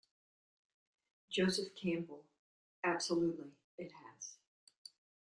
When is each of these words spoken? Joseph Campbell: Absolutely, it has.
Joseph 1.29 1.75
Campbell: 1.75 2.25
Absolutely, 2.83 3.51
it 3.77 3.91
has. 3.91 4.39